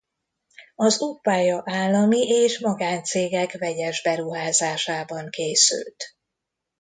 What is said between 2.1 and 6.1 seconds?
és magáncégek vegyes beruházásában készült.